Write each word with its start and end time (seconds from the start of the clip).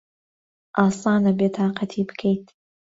ئاسانە 0.77 1.31
بێتاقەتی 1.39 2.03
بکەیت. 2.09 2.45